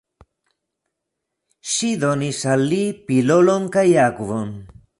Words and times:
Ŝi 1.73 1.89
donis 2.05 2.39
al 2.55 2.65
li 2.71 2.81
pilolon 3.11 3.69
kaj 3.77 3.87
akvon. 4.07 4.53